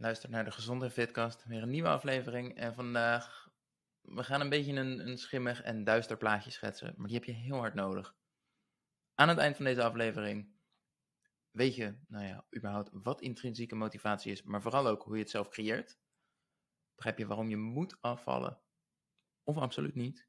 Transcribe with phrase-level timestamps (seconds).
[0.00, 2.56] Luister naar de Gezonde Fitcast, weer een nieuwe aflevering.
[2.56, 3.48] En vandaag,
[4.00, 7.32] we gaan een beetje een, een schimmig en duister plaatje schetsen, maar die heb je
[7.32, 8.16] heel hard nodig.
[9.14, 10.56] Aan het eind van deze aflevering
[11.50, 15.30] weet je, nou ja, überhaupt wat intrinsieke motivatie is, maar vooral ook hoe je het
[15.30, 15.98] zelf creëert.
[16.94, 18.60] Begrijp je waarom je moet afvallen,
[19.42, 20.28] of absoluut niet.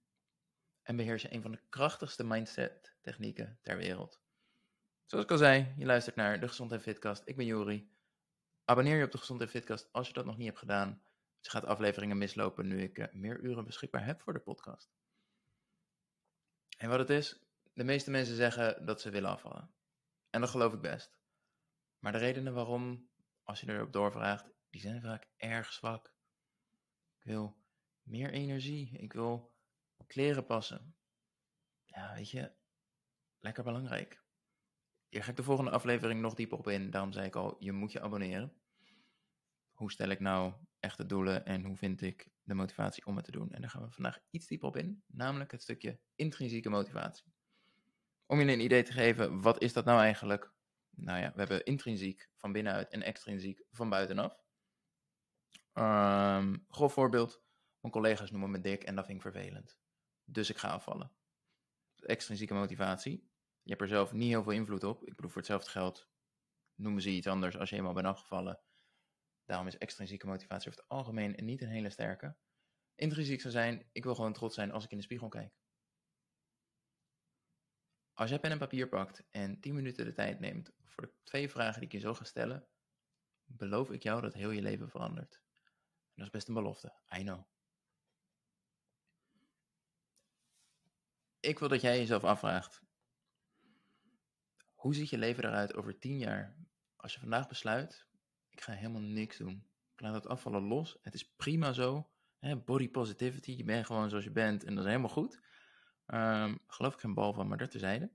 [0.81, 4.21] En beheers je een van de krachtigste mindset technieken ter wereld.
[5.05, 7.21] Zoals ik al zei, je luistert naar de Gezondheid Fitcast.
[7.25, 7.97] Ik ben Jori.
[8.69, 11.01] Abonneer je op de Gezondheid Fitcast als je dat nog niet hebt gedaan.
[11.39, 14.91] Je gaat afleveringen mislopen nu ik uh, meer uren beschikbaar heb voor de podcast.
[16.77, 17.39] En wat het is,
[17.73, 19.73] de meeste mensen zeggen dat ze willen afvallen.
[20.29, 21.19] En dat geloof ik best.
[21.99, 23.09] Maar de redenen waarom,
[23.43, 26.13] als je erop doorvraagt, die zijn vaak erg zwak.
[27.17, 27.57] Ik wil
[28.01, 28.97] meer energie.
[28.97, 29.55] Ik wil
[30.07, 30.95] kleren passen.
[31.85, 32.51] Ja, weet je,
[33.39, 34.23] lekker belangrijk.
[35.09, 36.89] Hier ga ik de volgende aflevering nog dieper op in.
[36.89, 38.53] Daarom zei ik al, je moet je abonneren.
[39.71, 43.31] Hoe stel ik nou echte doelen en hoe vind ik de motivatie om het te
[43.31, 43.51] doen?
[43.51, 47.33] En daar gaan we vandaag iets dieper op in, namelijk het stukje intrinsieke motivatie.
[48.25, 50.51] Om je een idee te geven, wat is dat nou eigenlijk?
[50.89, 54.43] Nou ja, we hebben intrinsiek van binnenuit en extrinsiek van buitenaf.
[55.73, 57.41] Um, voorbeeld,
[57.79, 59.77] mijn collega's noemen me dik en dat vind ik vervelend.
[60.23, 61.11] Dus ik ga afvallen.
[61.95, 63.29] Extrinsieke motivatie,
[63.69, 65.03] je hebt er zelf niet heel veel invloed op.
[65.03, 66.09] Ik bedoel, voor hetzelfde geld
[66.75, 68.61] noemen ze iets anders als je eenmaal bent afgevallen.
[69.45, 72.37] Daarom is extrinsieke motivatie over het algemeen niet een hele sterke.
[72.95, 75.53] Intrinsiek zou zijn, ik wil gewoon trots zijn als ik in de spiegel kijk.
[78.13, 81.49] Als jij pen en papier pakt en 10 minuten de tijd neemt voor de twee
[81.49, 82.67] vragen die ik je zo ga stellen,
[83.45, 85.41] beloof ik jou dat heel je leven verandert.
[86.03, 87.43] En dat is best een belofte, I know.
[91.39, 92.87] Ik wil dat jij jezelf afvraagt,
[94.79, 96.55] hoe ziet je leven eruit over tien jaar?
[96.95, 98.07] Als je vandaag besluit,
[98.49, 99.67] ik ga helemaal niks doen.
[99.93, 100.97] Ik laat het afvallen los.
[101.01, 102.09] Het is prima zo.
[102.39, 105.39] Hè, body positivity, je bent gewoon zoals je bent en dat is helemaal goed.
[106.05, 108.11] Um, geloof ik geen bal van, maar dat terzijde.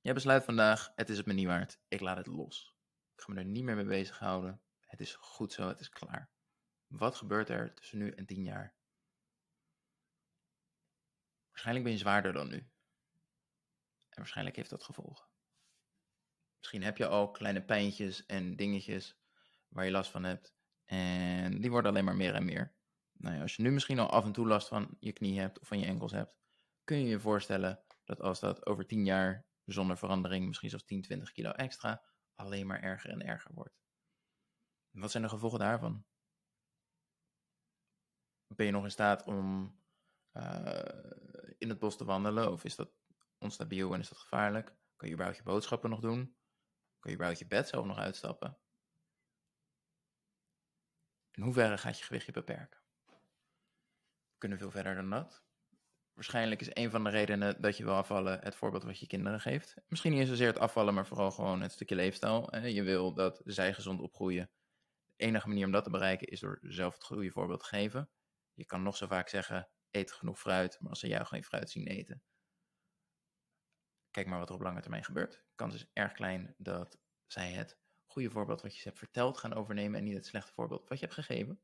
[0.00, 1.80] Jij besluit vandaag, het is het me niet waard.
[1.88, 2.76] Ik laat het los.
[3.14, 4.60] Ik ga me er niet meer mee bezighouden.
[4.80, 6.30] Het is goed zo, het is klaar.
[6.86, 8.74] Wat gebeurt er tussen nu en tien jaar?
[11.48, 12.70] Waarschijnlijk ben je zwaarder dan nu.
[14.16, 15.28] En waarschijnlijk heeft dat gevolgen.
[16.58, 19.18] Misschien heb je al kleine pijntjes en dingetjes
[19.68, 20.54] waar je last van hebt.
[20.84, 22.74] En die worden alleen maar meer en meer.
[23.12, 25.68] Nou als je nu misschien al af en toe last van je knie hebt of
[25.68, 26.36] van je enkels hebt,
[26.84, 31.02] kun je je voorstellen dat als dat over 10 jaar zonder verandering, misschien zelfs 10,
[31.02, 32.04] 20 kilo extra,
[32.34, 33.78] alleen maar erger en erger wordt.
[34.90, 36.04] wat zijn de gevolgen daarvan?
[38.46, 39.78] Ben je nog in staat om
[40.32, 40.82] uh,
[41.58, 42.52] in het bos te wandelen?
[42.52, 42.90] Of is dat
[43.38, 44.74] onstabiel en is dat gevaarlijk?
[44.96, 46.36] Kan je überhaupt je boodschappen nog doen?
[46.98, 48.58] Kan je überhaupt je bed zelf nog uitstappen?
[51.32, 52.80] In hoeverre gaat je gewicht je beperken?
[54.30, 55.44] We kunnen veel verder dan dat.
[56.12, 59.40] Waarschijnlijk is een van de redenen dat je wil afvallen het voorbeeld wat je kinderen
[59.40, 59.74] geeft.
[59.88, 62.56] Misschien niet zozeer het afvallen, maar vooral gewoon het stukje leefstijl.
[62.56, 64.50] Je wil dat zij gezond opgroeien.
[65.16, 68.10] De enige manier om dat te bereiken is door zelf het goede voorbeeld te geven.
[68.54, 71.70] Je kan nog zo vaak zeggen, eet genoeg fruit, maar als ze jou geen fruit
[71.70, 72.22] zien eten,
[74.16, 75.44] kijk maar wat er op lange termijn gebeurt.
[75.54, 79.54] Kans is erg klein dat zij het goede voorbeeld wat je ze hebt verteld gaan
[79.54, 81.60] overnemen en niet het slechte voorbeeld wat je hebt gegeven.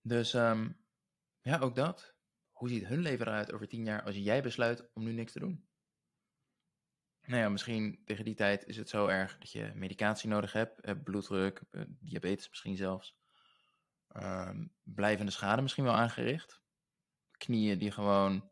[0.00, 0.76] Dus um,
[1.40, 2.14] ja, ook dat.
[2.50, 5.38] Hoe ziet hun leven eruit over tien jaar als jij besluit om nu niks te
[5.38, 5.68] doen?
[7.22, 10.80] Nou ja, misschien tegen die tijd is het zo erg dat je medicatie nodig hebt,
[10.80, 13.18] eh, bloeddruk, eh, diabetes misschien zelfs.
[14.16, 16.60] Um, blijvende schade misschien wel aangericht.
[17.30, 18.50] Knieën die gewoon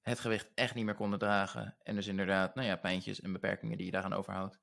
[0.00, 1.76] het gewicht echt niet meer konden dragen.
[1.82, 4.60] En dus inderdaad, nou ja, pijntjes en beperkingen die je daaraan overhoudt.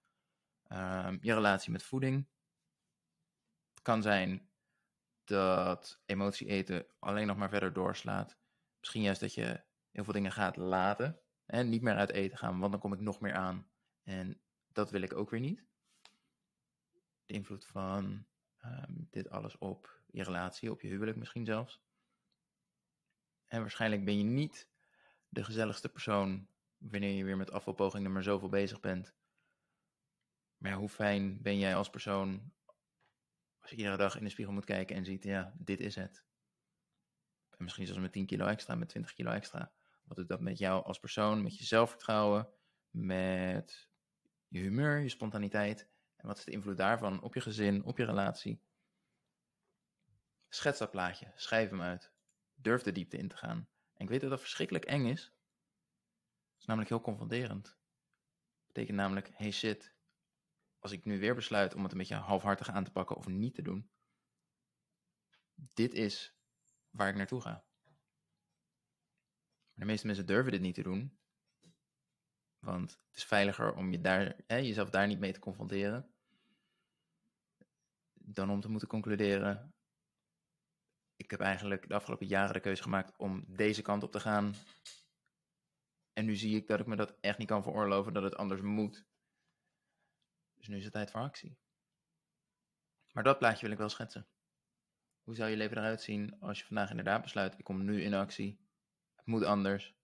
[0.71, 2.27] Um, je relatie met voeding.
[3.73, 4.49] Het kan zijn
[5.23, 8.37] dat emotie eten alleen nog maar verder doorslaat.
[8.79, 11.21] Misschien juist dat je heel veel dingen gaat laten.
[11.45, 13.69] En niet meer uit eten gaan, want dan kom ik nog meer aan.
[14.03, 15.65] En dat wil ik ook weer niet.
[17.25, 18.25] De invloed van
[18.65, 21.81] um, dit alles op je relatie, op je huwelijk misschien zelfs.
[23.45, 24.69] En waarschijnlijk ben je niet
[25.29, 26.47] de gezelligste persoon
[26.77, 29.15] wanneer je weer met afvalpoging nummer zoveel bezig bent.
[30.57, 32.51] Maar hoe fijn ben jij als persoon
[33.67, 36.25] als je iedere dag in de spiegel moet kijken en ziet, ja, dit is het.
[37.49, 39.71] En misschien zelfs met 10 kilo extra, met 20 kilo extra.
[40.03, 42.49] Wat doet dat met jou als persoon, met je zelfvertrouwen,
[42.89, 43.89] met
[44.47, 45.89] je humeur, je spontaniteit?
[46.15, 48.61] En wat is de invloed daarvan op je gezin, op je relatie?
[50.49, 52.11] Schets dat plaatje, schrijf hem uit.
[52.55, 53.69] Durf de diepte in te gaan.
[53.97, 55.23] En ik weet dat dat verschrikkelijk eng is.
[55.23, 57.67] Het is namelijk heel confronterend.
[57.67, 59.95] Het betekent namelijk, hey shit,
[60.79, 63.55] als ik nu weer besluit om het een beetje halfhartig aan te pakken of niet
[63.55, 63.89] te doen,
[65.73, 66.35] dit is
[66.89, 67.65] waar ik naartoe ga.
[69.73, 71.19] de meeste mensen durven dit niet te doen,
[72.59, 76.13] want het is veiliger om je daar, hè, jezelf daar niet mee te confronteren,
[78.13, 79.76] dan om te moeten concluderen.
[81.17, 84.53] Ik heb eigenlijk de afgelopen jaren de keuze gemaakt om deze kant op te gaan.
[86.13, 88.61] En nu zie ik dat ik me dat echt niet kan veroorloven, dat het anders
[88.61, 89.05] moet.
[90.53, 91.57] Dus nu is het tijd voor actie.
[93.11, 94.27] Maar dat plaatje wil ik wel schetsen.
[95.23, 98.13] Hoe zou je leven eruit zien als je vandaag inderdaad besluit, ik kom nu in
[98.13, 98.59] actie.
[99.15, 99.95] Het moet anders.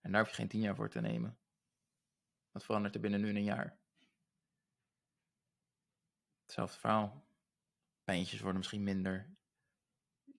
[0.00, 1.38] En daar hoef je geen tien jaar voor te nemen.
[2.50, 3.78] Wat verandert er binnen nu een jaar?
[6.42, 7.24] Hetzelfde verhaal.
[8.04, 9.36] Pijntjes worden misschien minder.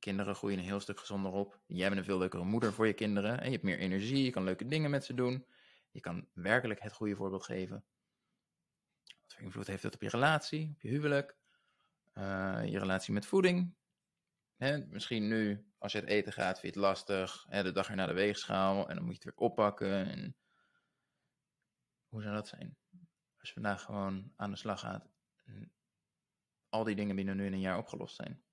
[0.03, 1.59] Kinderen groeien een heel stuk gezonder op.
[1.65, 3.39] Jij bent een veel leukere moeder voor je kinderen.
[3.39, 5.45] En je hebt meer energie, je kan leuke dingen met ze doen.
[5.91, 7.85] Je kan werkelijk het goede voorbeeld geven.
[9.21, 11.37] Wat voor invloed heeft dat op je relatie, op je huwelijk,
[12.13, 13.75] uh, je relatie met voeding?
[14.55, 17.45] Hè, misschien nu, als je het eten gaat, vind je het lastig.
[17.49, 20.05] Hè, de dag erna de weegschaal en dan moet je het weer oppakken.
[20.05, 20.35] En...
[22.07, 22.77] Hoe zou dat zijn?
[23.39, 25.09] Als je vandaag gewoon aan de slag gaat
[25.43, 25.71] en
[26.69, 28.43] al die dingen binnen nu in een jaar opgelost zijn.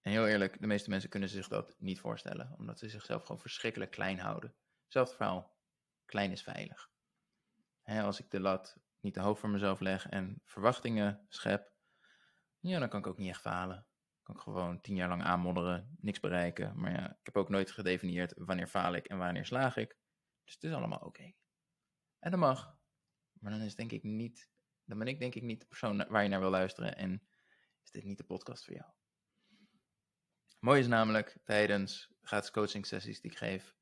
[0.00, 3.40] En heel eerlijk, de meeste mensen kunnen zich dat niet voorstellen, omdat ze zichzelf gewoon
[3.40, 4.54] verschrikkelijk klein houden.
[4.86, 5.56] Zelfde verhaal,
[6.04, 6.90] klein is veilig.
[7.82, 11.72] Hè, als ik de lat niet te hoog voor mezelf leg en verwachtingen schep,
[12.60, 13.86] ja, dan kan ik ook niet echt falen.
[14.22, 16.80] Kan ik gewoon tien jaar lang aanmodderen, niks bereiken.
[16.80, 19.96] Maar ja, ik heb ook nooit gedefinieerd wanneer faal ik en wanneer slaag ik.
[20.44, 21.32] Dus het is allemaal oké.
[22.18, 22.78] En dat mag.
[23.32, 24.50] Maar dan is denk ik niet,
[24.84, 27.28] dan ben ik denk ik niet de persoon waar je naar wil luisteren en
[27.82, 28.90] is dit niet de podcast voor jou.
[30.60, 33.76] Mooi is namelijk tijdens gratis coaching sessies die ik geef,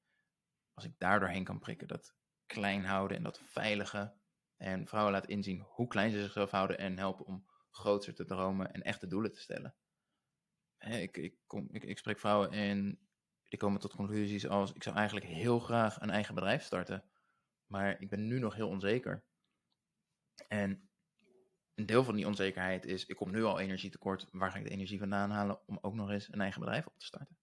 [0.75, 2.15] als ik daardoor heen kan prikken, dat
[2.47, 4.15] klein houden en dat veilige
[4.57, 8.73] en vrouwen laten inzien hoe klein ze zichzelf houden en helpen om groter te dromen
[8.73, 9.75] en echte doelen te stellen.
[10.79, 13.09] Ik, ik, kom, ik, ik spreek vrouwen en
[13.49, 17.05] die komen tot conclusies als ik zou eigenlijk heel graag een eigen bedrijf starten,
[17.67, 19.25] maar ik ben nu nog heel onzeker.
[20.49, 20.88] En
[21.79, 24.71] een deel van die onzekerheid is, ik kom nu al energietekort, waar ga ik de
[24.71, 27.39] energie vandaan halen om ook nog eens een eigen bedrijf op te starten?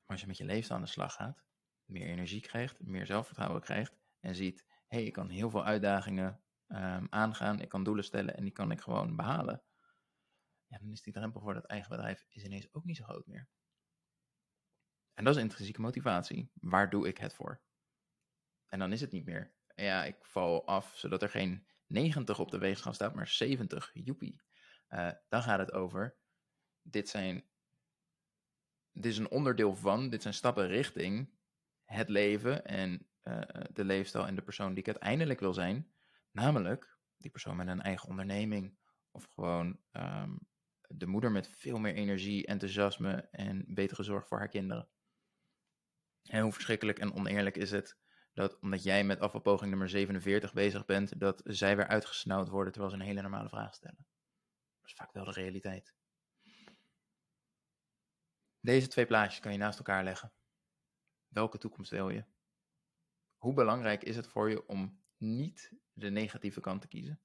[0.00, 1.44] Maar als je met je leven aan de slag gaat,
[1.84, 6.40] meer energie krijgt, meer zelfvertrouwen krijgt en ziet, hé, hey, ik kan heel veel uitdagingen
[6.68, 9.62] um, aangaan, ik kan doelen stellen en die kan ik gewoon behalen.
[10.66, 13.26] Ja, dan is die drempel voor dat eigen bedrijf is ineens ook niet zo groot
[13.26, 13.48] meer.
[15.14, 16.50] En dat is intrinsieke motivatie.
[16.54, 17.60] Waar doe ik het voor?
[18.66, 19.54] En dan is het niet meer.
[19.74, 23.90] Ja, ik val af zodat er geen 90 op de weegschaal staat, maar 70.
[23.92, 24.40] Joepie.
[24.88, 26.16] Uh, dan gaat het over.
[26.82, 27.44] Dit zijn.
[28.92, 30.10] Dit is een onderdeel van.
[30.10, 31.30] Dit zijn stappen richting
[31.84, 33.40] het leven en uh,
[33.72, 35.92] de leefstijl en de persoon die ik uiteindelijk wil zijn.
[36.30, 38.78] Namelijk die persoon met een eigen onderneming.
[39.10, 40.38] Of gewoon um,
[40.88, 44.88] de moeder met veel meer energie, enthousiasme en betere zorg voor haar kinderen.
[46.22, 47.98] En hoe verschrikkelijk en oneerlijk is het
[48.36, 52.94] dat omdat jij met afvalpoging nummer 47 bezig bent, dat zij weer uitgesnauwd worden terwijl
[52.94, 54.06] ze een hele normale vraag stellen.
[54.78, 55.94] Dat is vaak wel de realiteit.
[58.60, 60.32] Deze twee plaatjes kan je naast elkaar leggen.
[61.28, 62.24] Welke toekomst wil je?
[63.36, 67.20] Hoe belangrijk is het voor je om niet de negatieve kant te kiezen?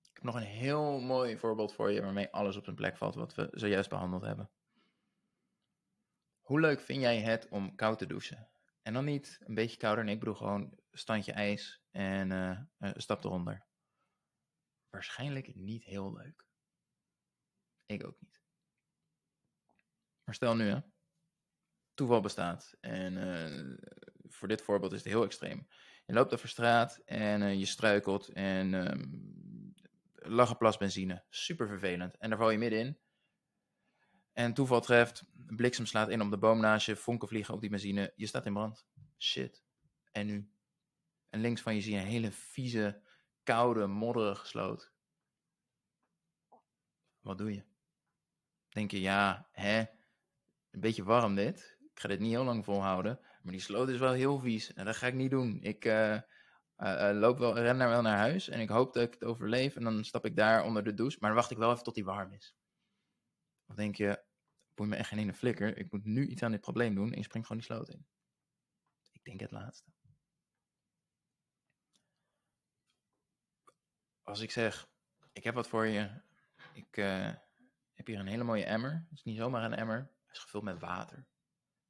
[0.00, 3.14] Ik heb nog een heel mooi voorbeeld voor je waarmee alles op zijn plek valt
[3.14, 4.50] wat we zojuist behandeld hebben.
[6.40, 8.48] Hoe leuk vind jij het om koud te douchen?
[8.86, 12.30] En dan niet een beetje kouder, nee, ik bedoel gewoon standje ijs en
[12.78, 13.66] uh, stap eronder.
[14.90, 16.46] Waarschijnlijk niet heel leuk.
[17.86, 18.40] Ik ook niet.
[20.24, 20.80] Maar stel nu, hè,
[21.94, 22.76] toeval bestaat.
[22.80, 23.76] En uh,
[24.28, 25.68] voor dit voorbeeld is het heel extreem.
[26.06, 28.70] Je loopt over straat en je struikelt en
[30.14, 31.24] lag plas benzine.
[31.28, 32.16] Super vervelend.
[32.16, 32.98] En daar val je middenin.
[34.34, 37.70] En toeval treft, bliksem slaat in op de boom naast je, vonken vliegen op die
[37.70, 38.86] benzine, je staat in brand.
[39.18, 39.64] Shit.
[40.12, 40.50] En nu?
[41.28, 43.02] En links van je zie je een hele vieze,
[43.42, 44.92] koude, modderige sloot.
[47.20, 47.64] Wat doe je?
[48.68, 49.78] Denk je, ja, hè,
[50.70, 51.78] een beetje warm dit.
[51.92, 53.20] Ik ga dit niet heel lang volhouden.
[53.42, 54.72] Maar die sloot is wel heel vies.
[54.72, 55.58] En dat ga ik niet doen.
[55.62, 56.20] Ik uh,
[56.78, 58.48] uh, loop wel, ren daar wel naar huis.
[58.48, 59.76] En ik hoop dat ik het overleef.
[59.76, 61.16] En dan stap ik daar onder de douche.
[61.20, 62.56] Maar dan wacht ik wel even tot die warm is.
[63.66, 64.23] Of denk je,
[64.74, 65.76] boeit me echt geen ene flikker.
[65.78, 68.06] Ik moet nu iets aan dit probleem doen en je springt gewoon die sloot in.
[69.12, 69.92] Ik denk het laatste.
[74.22, 74.88] Als ik zeg,
[75.32, 76.22] ik heb wat voor je.
[76.72, 77.34] Ik uh,
[77.92, 78.92] heb hier een hele mooie emmer.
[78.92, 79.98] Het is niet zomaar een emmer.
[79.98, 81.26] Het is gevuld met water.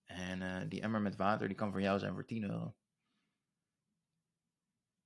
[0.05, 2.76] En uh, die emmer met water die kan voor jou zijn voor 10 euro.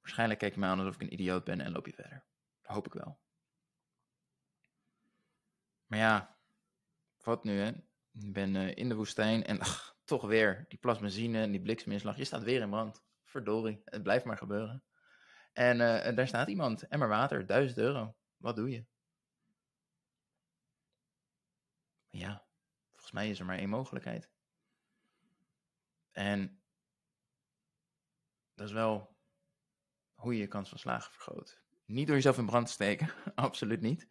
[0.00, 2.24] Waarschijnlijk kijk je me aan alsof ik een idioot ben en loop je verder.
[2.62, 3.20] Hoop ik wel.
[5.86, 6.37] Maar ja,
[7.28, 7.68] wat nu hè?
[8.12, 12.16] Ik ben uh, in de woestijn en ach, toch weer die plasmazine en die blikseminslag.
[12.16, 13.04] Je staat weer in brand.
[13.24, 14.82] Verdorie, het blijft maar gebeuren.
[15.52, 18.16] En uh, daar staat iemand, emmer water, 1000 euro.
[18.36, 18.84] Wat doe je?
[22.10, 22.46] Ja,
[22.90, 24.30] volgens mij is er maar één mogelijkheid.
[26.12, 26.62] En
[28.54, 29.16] dat is wel
[30.14, 31.62] hoe je je kans van slagen vergroot.
[31.84, 34.08] Niet door jezelf in brand te steken, absoluut niet.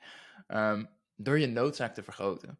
[0.47, 2.59] Um, door je noodzaak te vergroten.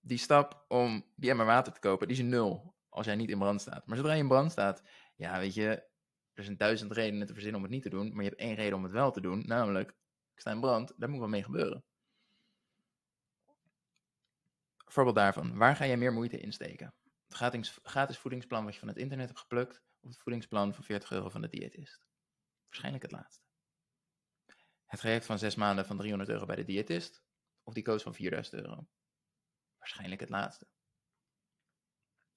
[0.00, 3.38] Die stap om die emmer water te kopen, die is nul als jij niet in
[3.38, 3.86] brand staat.
[3.86, 4.82] Maar zodra je in brand staat,
[5.16, 5.88] ja, weet je,
[6.32, 8.54] er zijn duizend redenen te verzinnen om het niet te doen, maar je hebt één
[8.54, 9.90] reden om het wel te doen, namelijk,
[10.34, 11.84] ik sta in brand, daar moet wat mee gebeuren.
[14.84, 16.94] Voorbeeld daarvan, waar ga jij meer moeite in steken?
[17.26, 20.84] Het gratis, gratis voedingsplan wat je van het internet hebt geplukt, of het voedingsplan van
[20.84, 22.06] 40 euro van de diëtist?
[22.64, 23.46] Waarschijnlijk het laatste.
[24.86, 27.22] Het traject van zes maanden van 300 euro bij de diëtist,
[27.62, 28.86] of die coach van 4000 euro?
[29.88, 30.66] Waarschijnlijk het laatste.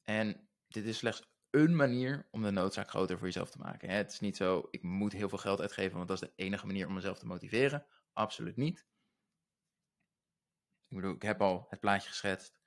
[0.02, 3.90] En dit is slechts een manier om de noodzaak groter voor jezelf te maken.
[3.90, 6.66] Het is niet zo, ik moet heel veel geld uitgeven, want dat is de enige
[6.66, 7.86] manier om mezelf te motiveren.
[8.14, 8.86] Absoluut niet.
[10.88, 12.60] Ik bedoel, ik heb al het plaatje geschetst.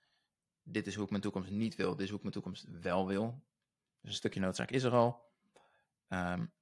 [0.62, 3.06] Dit is hoe ik mijn toekomst niet wil, dit is hoe ik mijn toekomst wel
[3.06, 3.44] wil.
[4.00, 5.32] Dus een stukje noodzaak is er al.
[6.08, 6.52] Um,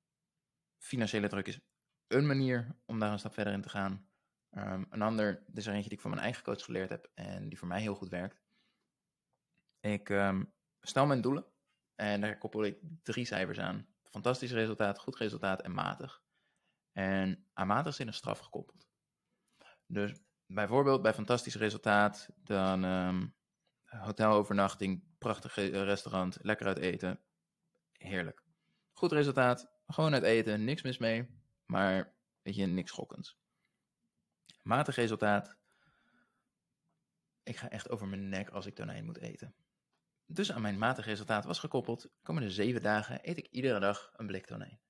[0.78, 1.60] financiële druk is
[2.06, 4.11] een manier om daar een stap verder in te gaan.
[4.56, 7.48] Um, een ander, is er eentje die ik van mijn eigen coach geleerd heb en
[7.48, 8.42] die voor mij heel goed werkt.
[9.80, 11.44] Ik um, stel mijn doelen
[11.94, 13.86] en daar koppel ik drie cijfers aan.
[14.04, 16.22] Fantastisch resultaat, goed resultaat en matig.
[16.92, 18.86] En aan matig is in een straf gekoppeld.
[19.86, 23.34] Dus bijvoorbeeld bij fantastisch resultaat, dan um,
[23.84, 27.20] hotelovernachting, prachtig restaurant, lekker uit eten.
[27.92, 28.42] Heerlijk.
[28.92, 33.40] Goed resultaat, gewoon uit eten, niks mis mee, maar weet je, niks schokkends.
[34.62, 35.56] Matig resultaat.
[37.42, 39.54] Ik ga echt over mijn nek als ik tonijn moet eten.
[40.26, 44.26] Dus aan mijn matig resultaat was gekoppeld, komende zeven dagen eet ik iedere dag een
[44.26, 44.80] blik tonijn.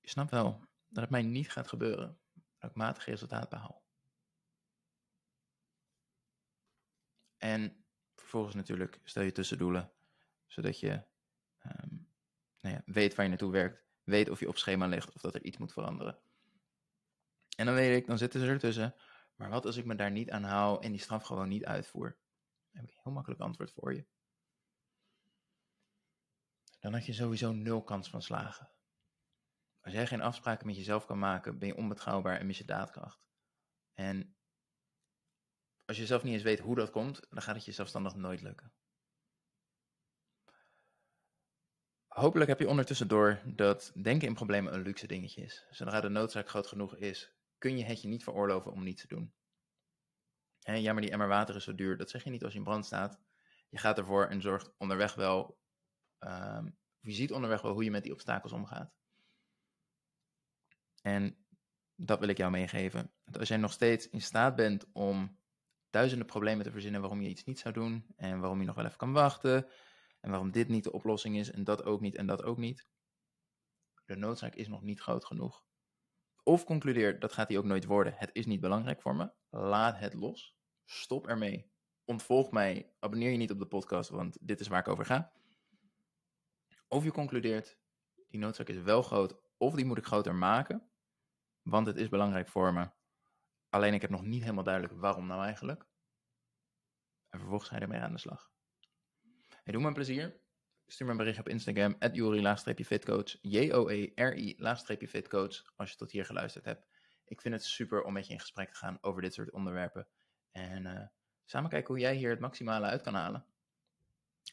[0.00, 2.18] Je snapt wel dat het mij niet gaat gebeuren
[2.58, 3.84] dat ik matig resultaat behaal.
[7.36, 7.84] En
[8.14, 9.92] vervolgens natuurlijk stel je tussendoelen,
[10.46, 11.04] zodat je
[11.66, 12.08] um,
[12.60, 15.34] nou ja, weet waar je naartoe werkt, weet of je op schema ligt of dat
[15.34, 16.18] er iets moet veranderen.
[17.56, 18.94] En dan weet ik, dan zitten ze ertussen.
[19.34, 22.18] Maar wat als ik me daar niet aan hou en die straf gewoon niet uitvoer?
[22.70, 24.06] Dan heb ik een heel makkelijk antwoord voor je.
[26.80, 28.70] Dan had je sowieso nul kans van slagen.
[29.80, 33.20] Als jij geen afspraken met jezelf kan maken, ben je onbetrouwbaar en mis je daadkracht.
[33.94, 34.36] En
[35.84, 38.40] als je zelf niet eens weet hoe dat komt, dan gaat het je zelfstandig nooit
[38.40, 38.72] lukken.
[42.20, 45.66] Hopelijk heb je ondertussen door dat denken in problemen een luxe dingetje is.
[45.70, 49.06] Zodra de noodzaak groot genoeg is, kun je het je niet veroorloven om niet te
[49.06, 49.32] doen.
[50.58, 51.96] ja, maar die emmer water is zo duur.
[51.96, 53.20] Dat zeg je niet als je in brand staat.
[53.68, 55.58] Je gaat ervoor en zorgt onderweg wel.
[56.18, 58.92] Um, je ziet onderweg wel hoe je met die obstakels omgaat.
[61.02, 61.36] En
[61.94, 63.10] dat wil ik jou meegeven.
[63.38, 65.38] als jij nog steeds in staat bent om
[65.90, 68.06] duizenden problemen te verzinnen waarom je iets niet zou doen.
[68.16, 69.66] En waarom je nog wel even kan wachten.
[70.20, 72.86] En waarom dit niet de oplossing is en dat ook niet en dat ook niet.
[74.04, 75.64] De noodzaak is nog niet groot genoeg.
[76.42, 78.14] Of concludeer, dat gaat hij ook nooit worden.
[78.16, 79.32] Het is niet belangrijk voor me.
[79.50, 80.56] Laat het los.
[80.84, 81.70] Stop ermee.
[82.04, 82.92] Ontvolg mij.
[82.98, 85.32] Abonneer je niet op de podcast, want dit is waar ik over ga.
[86.88, 87.78] Of je concludeert,
[88.28, 90.90] die noodzaak is wel groot, of die moet ik groter maken,
[91.62, 92.90] want het is belangrijk voor me.
[93.68, 95.86] Alleen ik heb nog niet helemaal duidelijk waarom nou eigenlijk.
[97.28, 98.50] En vervolgens ga je ermee aan de slag.
[99.70, 100.40] Hey, doe me een plezier.
[100.86, 106.86] Stuur me een bericht op Instagram, at Jori-fitcoach, J-O-E-R-I-fitcoach, als je tot hier geluisterd hebt.
[107.24, 110.06] Ik vind het super om met je in gesprek te gaan over dit soort onderwerpen.
[110.52, 111.00] En uh,
[111.44, 113.44] samen kijken hoe jij hier het maximale uit kan halen.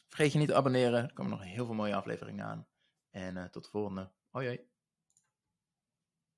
[0.08, 2.66] Vergeet je niet te abonneren, er komen nog heel veel mooie afleveringen aan.
[3.10, 4.10] En uh, tot de volgende.
[4.30, 4.77] Hoi hoi.